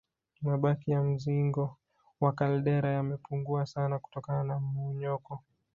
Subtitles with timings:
[0.41, 1.77] Mabaki ya mzingo
[2.21, 5.43] wa kaldera yamepungua sana kutokana na mmomonyoko